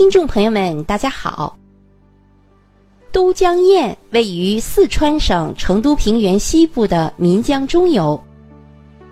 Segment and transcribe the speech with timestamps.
[0.00, 1.54] 听众朋友们，大家好。
[3.12, 8.18] 都江堰位于四川省成都平原西部的岷江中游，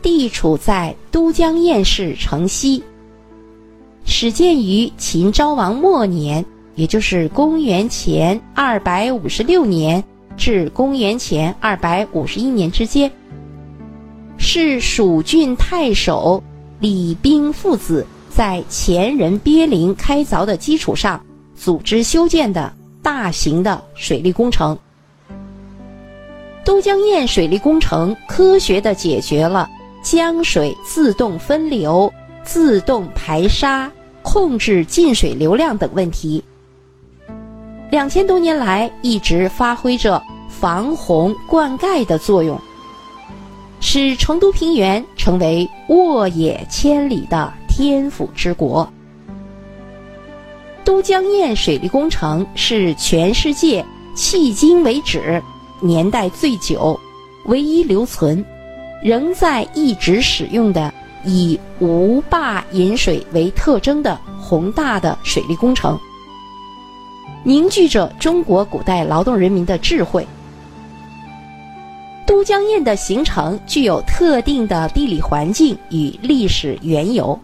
[0.00, 2.82] 地处在都江堰市城西。
[4.06, 6.42] 始建于秦昭王末年，
[6.76, 10.02] 也就是公元前二百五十六年
[10.34, 13.12] 至公元前二百五十一年之间，
[14.38, 16.42] 是蜀郡太守
[16.78, 18.06] 李冰父子
[18.40, 21.22] 在前人鳖灵开凿的基础上
[21.54, 22.72] 组织修建的
[23.02, 24.78] 大型的水利工程。
[26.64, 29.68] 都江堰水利工程科学地解决了
[30.02, 32.10] 江水自动分流、
[32.42, 33.92] 自动排沙。
[34.22, 36.42] 控制进水流量等问题，
[37.90, 42.58] 两千多年来一直发挥着防洪灌溉的作用，
[43.80, 48.86] 使成都平原成为沃野千里的天府之国。
[50.84, 53.82] 都江堰水利工程是全世界
[54.14, 55.42] 迄今为止
[55.80, 57.00] 年代最久、
[57.46, 58.44] 唯一留存、
[59.02, 60.92] 仍在一直使用的。
[61.24, 65.98] 以无坝引水为特征的宏大的水利工程，
[67.44, 70.26] 凝聚着中国古代劳动人民的智慧。
[72.26, 77.38] 都江堰的形成具有特定的地理环境与历史缘由。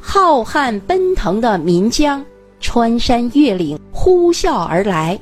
[0.00, 2.24] 浩瀚奔腾的岷江
[2.60, 5.18] 穿山越岭呼啸而来，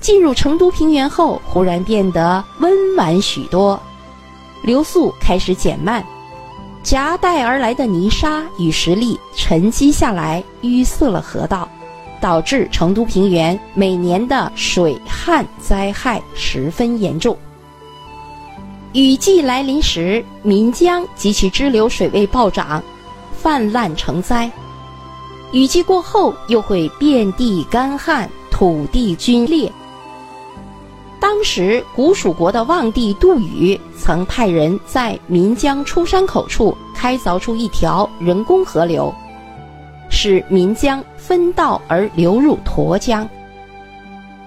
[0.00, 3.80] 进入成都平原后，忽然变得温婉许多，
[4.62, 6.04] 流速开始减慢。
[6.82, 11.68] 夹带而来的泥沙与石粒沉积下来，淤塞了河道，
[12.20, 17.36] 导致成都平原每年的水旱灾害十分严重。
[18.92, 22.82] 雨季来临时，岷江及其支流水位暴涨，
[23.42, 24.48] 泛滥成灾；
[25.50, 29.70] 雨季过后，又会遍地干旱，土地龟裂。
[31.18, 39.12] 当时，古蜀国的望帝杜宇曾派人在岷江出山口处开凿出一条人工河流，
[40.08, 43.28] 使岷江分道而流入沱江。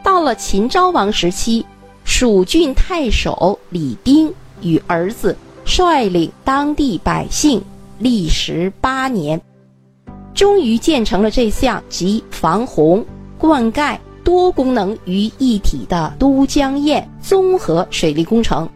[0.01, 1.65] 到了秦昭王时期，
[2.05, 7.61] 蜀郡太守李冰与儿子率领当地百姓，
[7.97, 9.39] 历时八年，
[10.33, 13.05] 终于建成了这项集防洪、
[13.37, 13.97] 灌溉。
[14.23, 18.67] 多功能于一体的都江堰综合水利工程。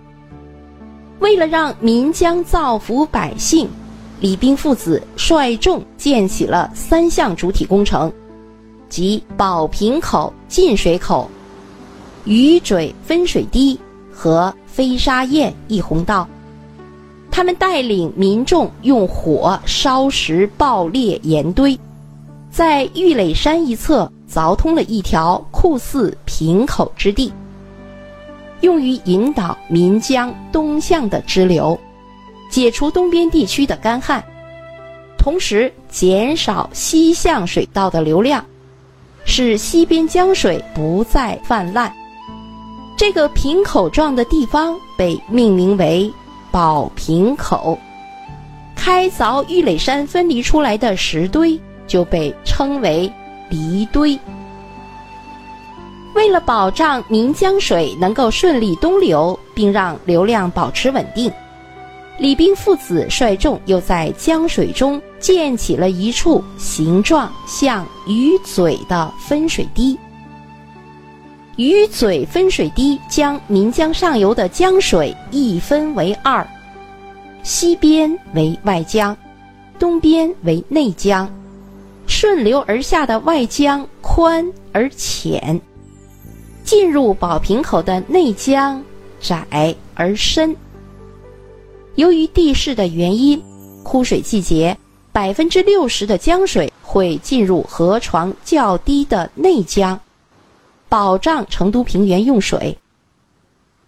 [1.18, 3.68] 为了让岷江造福百姓，
[4.20, 8.14] 李冰父子率众建起了三项主体工程，
[8.90, 11.28] 即宝瓶口进水口、
[12.26, 13.76] 鱼嘴分水堤
[14.14, 16.30] 和飞沙堰一洪道。
[17.40, 21.80] 他们带领民众用火烧石爆裂岩堆，
[22.52, 24.12] 在玉垒山一侧。
[24.30, 27.32] 凿通了一条酷似瓶口之地，
[28.60, 31.80] 用于引导岷江东向的支流，
[32.52, 34.22] 解除东边地区的干旱，
[35.18, 38.46] 同时减少西向水道的流量，
[39.24, 41.92] 使西边江水不再泛滥。
[42.98, 46.12] 这个瓶口状的地方被命名为
[46.52, 47.78] 宝瓶口，
[48.76, 53.12] 开凿玉垒山分离出来的石堆就被称为。
[53.52, 54.16] 离堆。
[56.14, 61.32] 为了保障岷江水能够顺利东流，并让流量保持稳定，
[62.20, 69.98] 李冰父子率众又在江水中建起了一处形状像鱼嘴的分水堤。
[71.60, 76.48] 鱼嘴分水堤将岷江上游的江水一分为二，
[77.44, 79.16] 西边为外江，
[79.78, 81.30] 东边为内江。
[82.08, 85.60] 顺流而下的外江宽而浅，
[86.64, 88.82] 进入宝瓶口的内江
[89.20, 90.56] 窄而深。
[91.96, 93.38] 由于地势的原因，
[93.84, 94.78] 枯水季节
[95.12, 100.00] 百分之六十的江水会进入河床较低的内江，
[100.90, 102.78] 保障成都平原用水。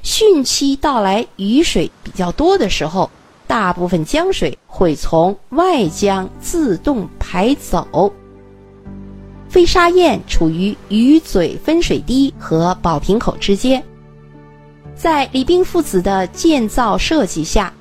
[0.02, 3.10] 汛期到来，雨水比较多的时候。
[3.48, 8.10] 大部分江水会从外江自动排走。
[9.50, 13.84] 飞沙堰处于鱼嘴分水堤和宝瓶口之间，
[14.96, 17.74] 在李冰父子的建造设计下，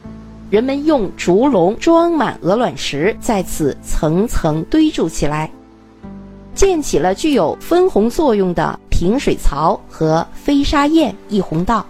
[0.51, 5.49] 人们用竹笼装满鹅卵石，在此层层堆筑起来，
[6.53, 11.87] 建起了具有分洪作用的平水槽和飞沙堰一洪道。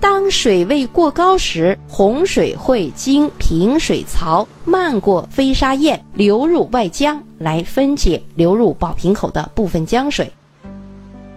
[0.00, 10.28] 当水位过高时，洪水会经平水槽漫过飞沙堰流入外江，来分解流入宝瓶口的部分江水。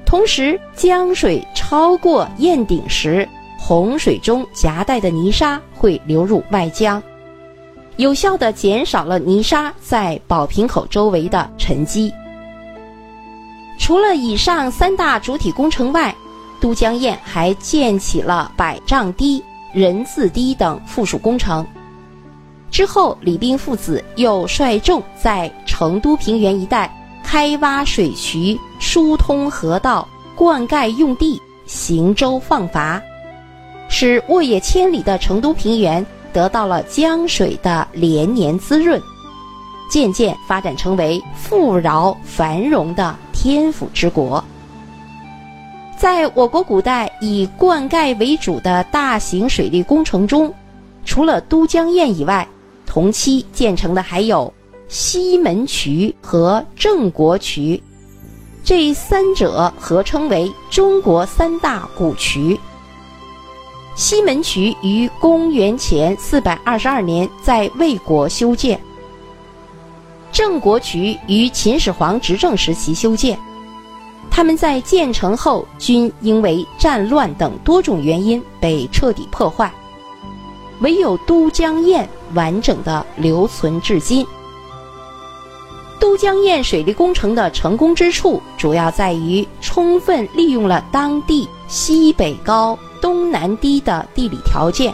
[0.08, 3.30] 同时，江水超过堰顶时，
[3.60, 7.00] 洪水中夹带的泥沙会流入外江，
[7.98, 12.12] 有效的减少了泥沙在宝瓶口周围的沉积。
[13.78, 16.14] 除了以上三大主体工程外，
[16.60, 19.44] 都江堰还建起了百丈堤、
[19.74, 21.66] 人字堤等附属工程。
[22.72, 26.94] 之后，李冰父子又率众在成都平原一带
[27.24, 33.00] 开挖水渠、疏通河道、灌溉用地、行舟放筏，
[33.88, 39.02] 使沃野千里的成都平原得到了江水的连年滋润，
[39.90, 44.44] 渐渐发展成为富饶繁荣的天府之国。
[46.00, 50.52] 在我国古代以灌溉为主的大型水利工程中，
[51.06, 52.48] 除了都江堰以外，
[52.88, 54.52] 同期建成的还有
[54.88, 57.80] 西门渠和郑国渠，
[58.64, 62.60] 这三者合称为中国三大古渠。
[63.94, 68.82] 西门渠于公元前四百二十二年在魏国修建，
[70.36, 73.40] 郑国渠于秦始皇执政时期修建。
[74.30, 79.72] 他们在建成后，均因为战乱等多种原因被彻底破坏，
[80.82, 84.28] 唯有都江堰完整的留存至今。
[86.02, 94.94] 都江堰水利工程的成功之处，主要在于充分利用了当地西北高、东南低的地理条件，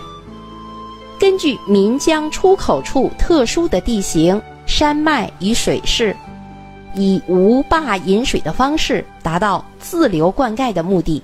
[1.20, 4.40] 根据岷江出口处特殊的地形、
[4.72, 6.16] 山脉与水势。
[6.96, 11.22] 以无坝引水的方式达到自流灌溉的目的，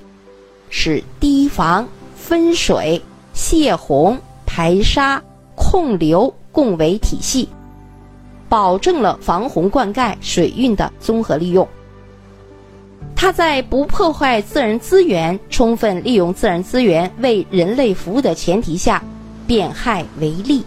[0.69, 3.01] 使堤防、分水、
[3.33, 5.21] 泄洪、排沙、
[5.55, 7.47] 控流共为体系，
[8.49, 11.67] 保证了防洪灌溉、水运的综合利用。
[13.15, 19.03] 它在不破坏自然资源、充分利用自然资源为人类服务的前提下，
[19.45, 20.63] 变害为利。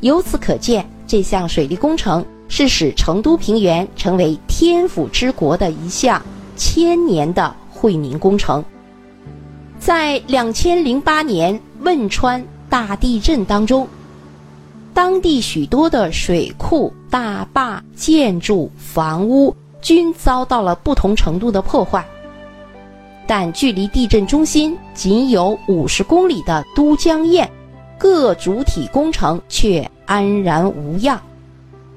[0.00, 2.24] 由此可见，这项水利工程。
[2.48, 6.20] 是使成都平原成为天府之国的一项
[6.54, 8.62] 千年的惠民工程。
[9.78, 13.88] 在两千零八年汶川大地震当中，
[14.92, 22.06] 当地许多的水库、大坝、建筑、房屋均遭到了不同程度的破坏，
[23.26, 27.48] 但距离地震中心仅有五十公里的都江堰，
[27.98, 31.20] 各主体工程却安然无恙。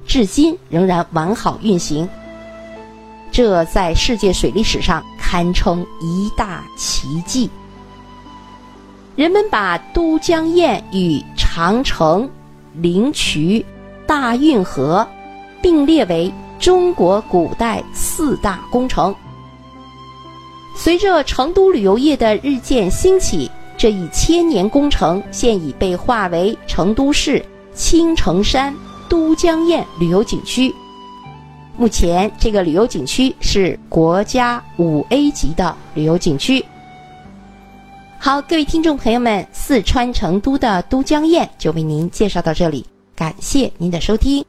[0.06, 2.07] 至今仍然完好运行，
[3.31, 7.50] 这在世界水利史上堪称一大奇迹。
[9.16, 12.30] 人们把都江堰与长城、
[12.74, 13.66] 灵渠、
[14.06, 15.07] 大运河
[15.62, 19.16] 并列为中国古代四大工程。
[20.78, 27.44] 随着成都旅游业的日渐兴起，这一千年工程现已被划为成都市
[27.75, 28.75] 青城山。
[29.07, 30.74] 都江堰旅游景区，
[31.77, 36.66] 目前这个旅游景区是国家五 A 级的旅游景区。
[38.18, 42.83] 好，各位听众朋友们，四川成都的都江堰就为您介绍到这里，
[43.16, 44.44] 感谢您的收听。